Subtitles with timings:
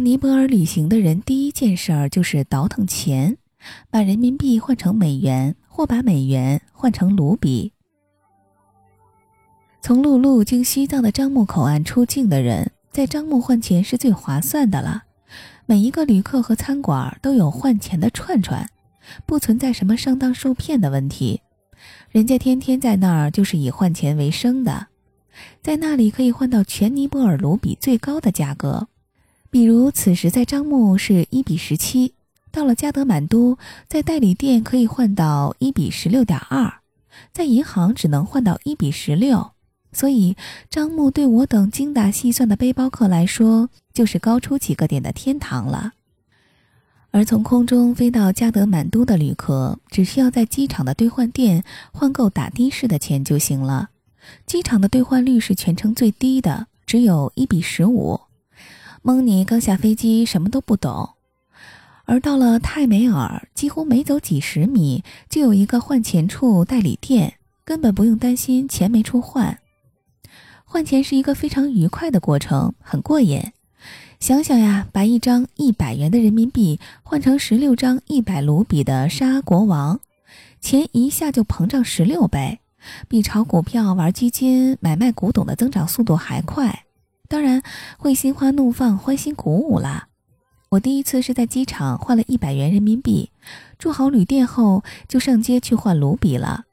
[0.00, 3.36] 尼泊尔旅行的人，第一件事儿就是倒腾钱，
[3.90, 7.72] 把人民币换成美元，或把美元换成卢比。
[9.80, 15.04] 从陆路经西藏的樟木口岸出境的人，在樟木换钱是最划算的了。
[15.66, 18.68] 每一个旅客和餐馆都有换钱的串串，
[19.24, 21.40] 不存在什么上当受骗的问题。
[22.10, 24.88] 人家天天在那儿就是以换钱为生的，
[25.62, 28.88] 在那里可以换到全尼泊尔卢比最高的价格。
[29.50, 32.12] 比如此时在樟木是一比十七，
[32.50, 33.56] 到了加德满都，
[33.88, 36.80] 在代理店可以换到一比十六点二，
[37.32, 39.52] 在银行只能换到一比十六。
[39.90, 40.36] 所以，
[40.68, 45.92] 樟木对我等精打细算的背包客来说，就是高出几个点的天堂了。
[47.10, 53.88] 而从空中飞到加德满都的旅客，只需要在机场的兑换店换够打的士的钱就行了。
[54.44, 58.20] 机场的兑换率是全程最低的，只有一比十五。
[59.08, 61.08] 蒙尼刚下飞机，什么都不懂。
[62.04, 69.60] 而到了泰梅尔，几乎每走几十米就有一个换钱处代理店，根本不用担心钱没处换。
[70.66, 73.40] 换钱是一个非常愉快的过程，很过瘾。
[74.20, 80.00] 想想呀，把一张一百元的人民币换成十六张一百卢比的沙国王，
[80.60, 82.60] 钱一下就膨胀十六倍，
[83.08, 86.84] 比炒股票、玩基金、买卖古董的增长速度还快。
[87.28, 87.62] 当然
[87.98, 90.08] 会心花怒放、欢欣鼓舞啦。
[90.70, 93.30] 我第一次是在机场换了一百元人民币，
[93.78, 96.64] 住好旅店后就上街去换卢比了。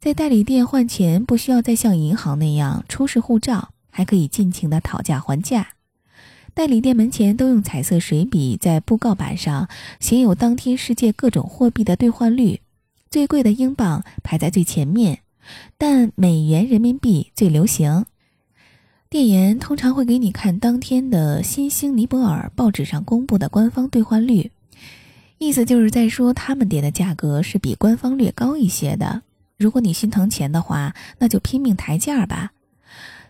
[0.00, 5.68] 在代理店换钱，不需要再像银行那样出示护照，还可以尽情的讨价还价。
[6.52, 12.60] 代理店门前都用彩色水笔在布告板上写有当天世界各种货币的兑换率，
[13.10, 15.20] 最贵的英镑排在最前面，
[15.78, 18.06] 但美元人民币最流行。
[19.14, 24.50] 店员通常会给你看当天的新兴尼泊尔报纸上公布的官方兑换率，
[25.38, 29.22] 意思就是在说他们点的价格是比官方略高一些的。
[29.56, 32.50] 如果你心疼钱的话，那就拼命抬价吧。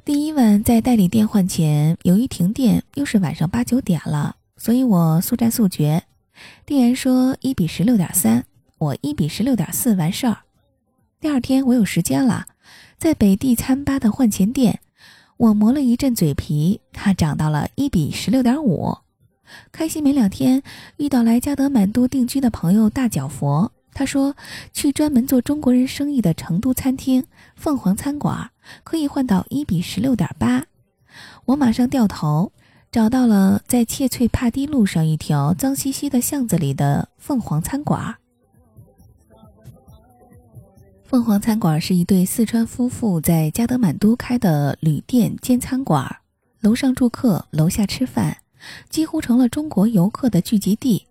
[0.06, 6.04] 第一晚在代理店换钱，由于停电，又是晚上八九点了，所以我速战速决。
[6.64, 8.46] 店员说一比十六点三，
[8.78, 10.38] 我一比十六点四完事儿。
[11.20, 12.46] 第二天我有时间了，
[12.96, 14.80] 在北地餐吧的换钱店，
[15.36, 18.96] 我磨了一阵嘴皮，它涨到了一比十六点五。
[19.72, 20.62] 开心没两天，
[20.96, 23.70] 遇到来加德满都定居的朋友大脚佛。
[23.92, 24.34] 他说
[24.72, 27.24] ：“去专门做中国人生意的成都餐厅
[27.54, 28.50] 凤凰餐馆，
[28.82, 30.64] 可以换到一比十六点八。”
[31.46, 32.50] 我马上掉头，
[32.90, 38.16] 找到了在切翠帕蒂路上一条脏兮兮的巷子里的凤凰餐馆。
[41.14, 46.16] 凤凰餐馆是一对四川夫妇在加德满都开的旅店兼餐馆，
[46.58, 48.38] 楼上住客，楼下吃饭，
[48.90, 51.06] 几乎成了中国游客的聚集地。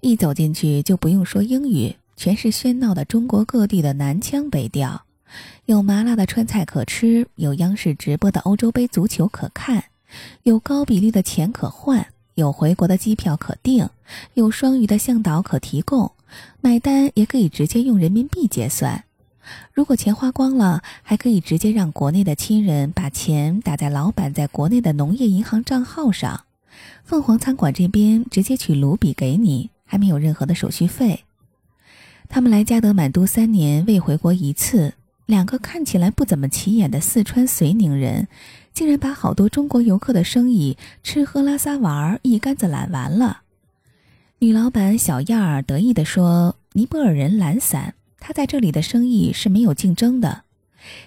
[0.00, 1.96] 一走进去就不用说英语。
[2.14, 5.02] 全是喧闹的中国各地的南腔北调，
[5.64, 9.86] 有麻辣的川菜可吃，有央视直播的欧洲杯足球可看，
[10.44, 12.06] 有高比例的钱可换，
[12.36, 13.88] 有回国的机票可订，
[14.34, 16.12] 有双语的向导可提供，
[16.60, 19.04] 买单也可以直接用人民币结算。
[19.72, 26.44] 如果钱花光了，还可以直接让国内的亲人把钱打在老板在国内的农业银行账号上。
[27.04, 31.24] 凤凰餐馆这边直接取卢比给你，还没有任何的手续费。
[32.28, 34.94] 他们来加德满都三年未回国一次，
[35.26, 38.26] 两个看起来不怎么起眼的四川遂宁人，
[38.72, 43.42] 竟然把好多中国游客的生意吃喝拉撒玩一竿子揽完了。
[44.40, 47.94] 女老板小燕儿得意地说：“尼泊尔人懒散，
[48.26, 50.44] 他在这里的生意是没有竞争的。”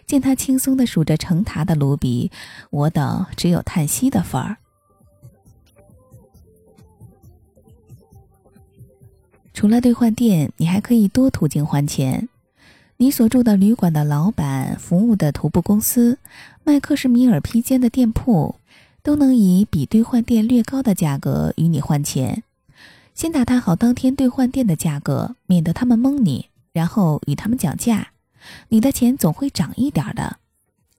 [0.05, 2.31] 见他轻松地数着成沓的卢比，
[2.69, 4.57] 我等只有叹息的份儿。
[9.51, 12.29] 除了兑换店，你还可以多途径换钱。
[12.97, 16.19] 你所住的旅馆的老板、服务的徒步公司、
[16.63, 18.55] 卖克什米尔披肩的店铺，
[19.01, 22.43] 都能以比兑换店略高的价格与你换钱。
[23.13, 28.09] 先打探好当天兑换店的价格，免得他们蒙你，然后与他们讲价，
[28.69, 30.37] 你的钱总会涨一点的。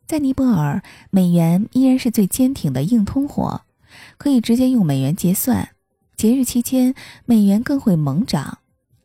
[0.09, 3.63] 在尼泊尔，美元依然是最坚挺的硬通货，
[4.17, 5.69] 可以直接用美元结算。
[6.17, 6.97] 节日期间，
[7.27, 8.59] 美元更会猛涨，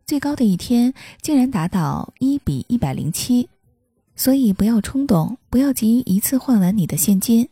[0.08, 3.48] 最高的一天竟然达到一比一百零七。
[4.16, 7.48] 所以不要冲动，不要急于一次换完你的现金。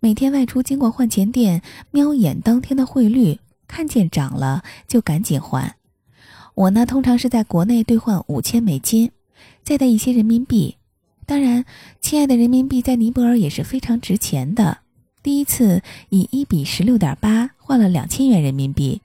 [0.00, 1.60] 每天外出经过换钱店，
[1.90, 3.38] 瞄眼当天的汇率，
[3.68, 5.76] 看见涨了就赶紧换。
[6.54, 9.10] 我呢，通常是在国内兑换五千美金，
[9.62, 10.76] 再带一些人民币。
[11.26, 11.64] 当然，
[12.00, 14.78] 亲爱的人民币在尼泊尔也是非常值钱的。
[15.22, 17.50] 第一次以一比十六点八。
[17.64, 19.00] 换了两千元人民币，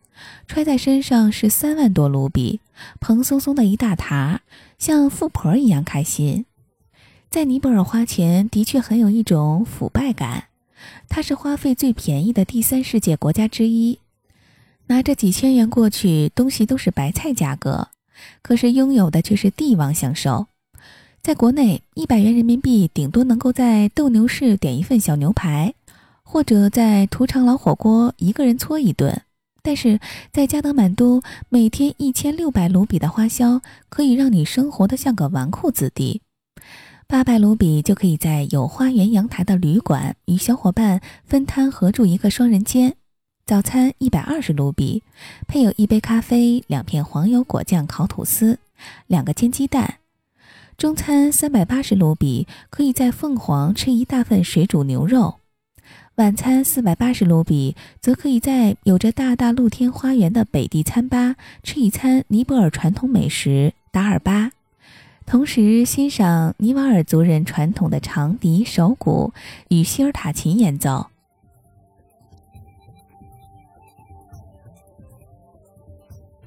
[0.45, 2.59] 揣在身上是三万多卢比，
[2.99, 4.41] 蓬松松的一大沓，
[4.77, 6.45] 像富婆一样开心。
[7.29, 10.49] 在尼泊尔花钱的确很有一种腐败感，
[11.07, 13.99] 它是花费最便宜的第三世界国家之一。
[14.87, 17.89] 拿着几千元过去，东西都是白菜价格，
[18.41, 20.47] 可是拥有的却是帝王享受。
[21.21, 25.73] 在国内，一百元人民币顶多能够在斗牛士点一份小牛排，
[26.23, 29.21] 或者在屠场老火锅一个人搓一顿。
[29.61, 29.99] 但是
[30.31, 33.59] 在加德满都，每天一千六百卢比的花销，
[33.89, 36.21] 可以让你生活的像个纨绔子弟。
[37.05, 42.95] 八百卢比就可以在有花园阳台的旅馆与小伙伴分摊合住一个双人间。
[43.47, 45.03] 早餐一百二十卢比，
[45.47, 48.59] 配有一杯咖啡、两片黄油果酱烤吐司、
[49.07, 49.99] 两个煎鸡蛋。
[50.77, 55.35] 中餐三百八十卢比，可以在凤凰吃一大份水煮牛肉。
[56.15, 64.51] 晚餐四百八十卢比，则可以在有着大大露天花园的北地餐吧吃一餐尼泊尔传统美食达尔巴。
[65.25, 69.31] 同时欣赏尼瓦尔族人传统的长笛、手鼓
[69.69, 71.07] 与希尔塔琴演奏。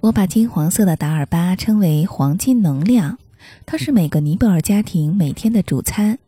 [0.03, 3.19] 我把金黄色的达尔巴称为“黄金能量”，
[3.67, 6.19] 它是每个尼泊尔家庭每天的主餐。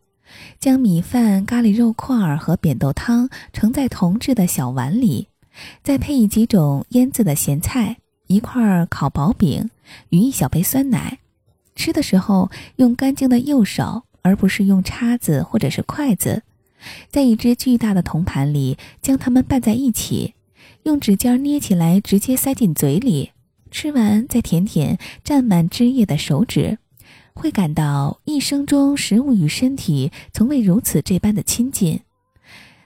[0.59, 5.27] 将米饭、咖喱肉块和扁豆汤盛在铜制的小碗里，
[5.81, 7.97] 再配以几种腌制的咸菜、
[8.27, 9.71] 一块烤薄饼
[10.09, 11.17] 与一小杯酸奶。
[11.75, 16.43] 吃的时候用干净的右手，而不是用叉子或者是筷子，
[17.09, 20.35] 在一只巨大的铜盘里将它们拌在一起，
[20.83, 23.31] 用指尖捏起来，直接塞进嘴里。
[23.73, 26.77] 吃完再舔舔沾满汁液的手指，
[27.33, 31.99] 会感到一生中食物与身体从未如此这般的亲近。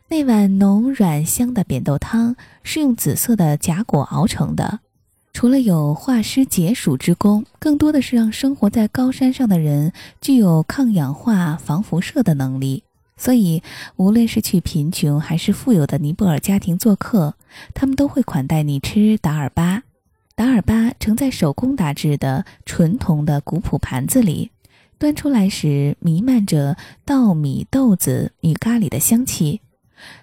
[0.08, 4.80] 那碗浓软香的扁豆汤是用紫色的荚果熬成的。
[5.34, 9.92] 除了有化湿解暑之功，更多的是让生活在高山上的人
[10.22, 12.84] 具有抗氧化、防辐射的能力。
[13.18, 13.62] 所以，
[13.98, 17.36] 无论是去贫穷还是富有的尼泊尔家庭做客，
[17.74, 19.84] 他们都会款待你吃达尔巴。
[20.38, 24.52] 达尔巴盛在手工打制的纯铜的古朴盘子里，
[25.00, 29.62] 端出来时弥漫着稻米、豆子与咖喱的香气。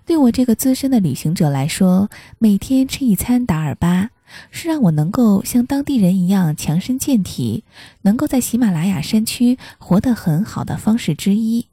[0.06, 2.08] 对我这个资深的旅行者来说，
[2.38, 4.10] 每天吃一餐达尔巴。
[4.50, 7.62] 是让我能够像当地人一样强身健体，
[8.02, 11.66] 能够在喜马拉雅山区活得很好的方式之一。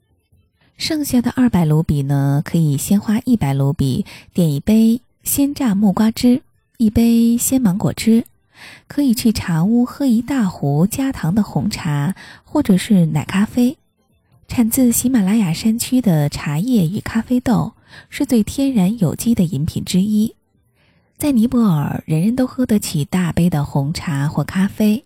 [0.77, 6.41] 剩下的二百卢比呢，可以先花一百卢比点一杯鲜榨木瓜汁，
[6.77, 8.25] 一杯鲜芒果汁，
[8.87, 13.77] 可以去茶屋喝一大壶加糖的红茶，或者是奶咖啡。
[14.47, 17.73] 产自喜马拉雅山区的茶叶与咖啡豆
[18.09, 20.35] 是最天然有机的饮品之一。
[21.17, 25.05] 在尼泊尔，人人都喝得起大杯的红茶或咖啡。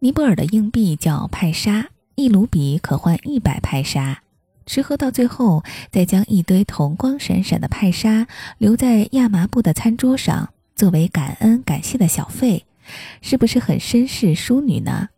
[0.00, 4.22] 尼泊尔的硬币叫派沙，一卢比可换一百派沙。
[4.66, 8.26] 吃喝到最后，再将一堆铜光闪闪的派沙
[8.56, 12.64] 留在亚麻布的餐桌上，作为感恩感谢的小费，
[13.20, 15.08] 是不是很绅士淑女呢？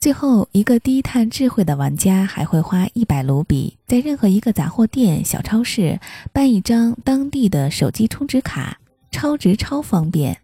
[0.00, 5.98] 最后一个低碳智慧的玩家还会花一百卢比，在任何一个杂货店、小超市
[6.32, 8.78] 办一张当地的手机充值卡。
[9.10, 10.36] 超值超方便，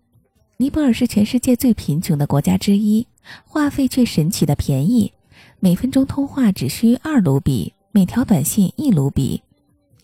[0.56, 3.06] 尼泊尔是全世界最贫穷的国家之一，
[3.44, 5.12] 话费却神奇的便宜，
[5.58, 9.42] 每分钟通话只需二卢比，每条短信一卢比。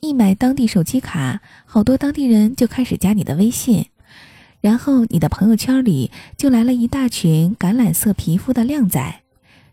[0.00, 3.87] 一买当地手机卡，好多当地人就开始加你的微信，
[4.60, 9.20] 然后你的朋友圈里就来了一大群橄榄色皮肤的靓仔，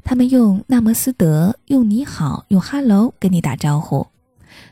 [0.04, 4.08] 他们用纳摩斯德、用你好、用 hello 跟你打招呼。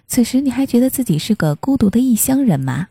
[0.07, 2.87] 此时你还觉得自己是个孤独的异乡人吗？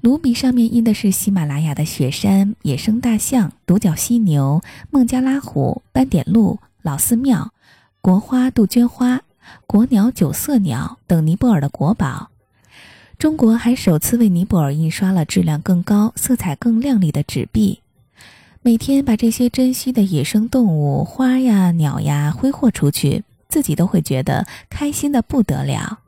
[0.00, 7.52] 卢比上面印的是喜马拉雅的雪山、野生大象、独角犀牛、孟加拉虎、斑点鹿、老寺庙、
[8.00, 9.20] 国花杜鹃花、
[9.66, 12.29] 国鸟九色鸟等尼泊尔的国宝。
[13.20, 17.78] 中国还首次为尼泊尔印刷了质量更高、色彩更亮丽的纸币。
[18.62, 25.98] 每天把这些珍稀的野生动物、花呀、鸟呀挥霍出去，自己都会觉得开心的不得了。